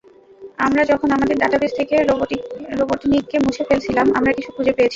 [0.57, 1.95] আমরা যখন আমাদের ডাটাবেস থেকে
[2.79, 4.89] রোবটনিককে মুছে ফেলছিলাম, আমরা কিছু খুঁজে পেয়েছি।